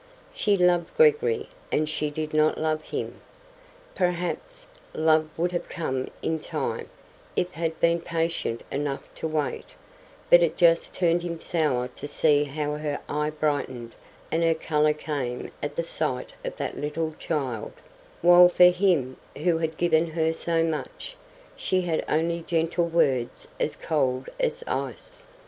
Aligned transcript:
She 0.33 0.57
loved 0.57 0.97
Gregory, 0.97 1.47
and 1.71 1.87
she 1.87 2.09
did 2.09 2.33
not 2.33 2.57
love 2.57 2.81
him. 2.85 3.21
Perhaps, 3.93 4.65
love 4.95 5.29
would 5.37 5.51
have 5.51 5.69
come 5.69 6.07
in 6.23 6.39
time, 6.39 6.89
if 7.35 7.53
he 7.53 7.61
had 7.61 7.79
been 7.79 7.99
patient 8.01 8.61
enough 8.71 9.03
to 9.13 9.27
wait; 9.27 9.75
but 10.27 10.41
it 10.41 10.57
just 10.57 10.95
turned 10.95 11.21
him 11.21 11.39
sour 11.39 11.87
to 11.87 12.07
see 12.07 12.45
how 12.45 12.77
her 12.77 12.99
eye 13.07 13.29
brightened 13.29 13.93
and 14.31 14.41
her 14.41 14.55
colour 14.55 14.93
came 14.93 15.51
at 15.61 15.75
the 15.75 15.83
sight 15.83 16.33
of 16.43 16.55
that 16.57 16.75
little 16.79 17.13
child, 17.19 17.73
while 18.23 18.49
for 18.49 18.71
him 18.71 19.17
who 19.43 19.59
had 19.59 19.77
given 19.77 20.07
her 20.09 20.33
so 20.33 20.63
much, 20.63 21.15
she 21.55 21.81
had 21.81 22.03
only 22.09 22.41
gentle 22.41 22.87
words 22.87 23.47
as 23.59 23.75
cold 23.75 24.29
as 24.39 24.63
ice. 24.65 25.25